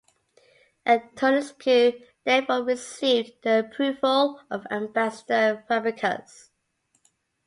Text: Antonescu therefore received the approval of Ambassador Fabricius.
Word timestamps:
Antonescu 0.87 2.01
therefore 2.23 2.63
received 2.63 3.33
the 3.43 3.59
approval 3.59 4.41
of 4.49 4.65
Ambassador 4.71 5.63
Fabricius. 5.69 6.49